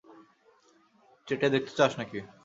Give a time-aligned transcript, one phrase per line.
[1.27, 2.19] চেটে দেখতে চাস নাকি?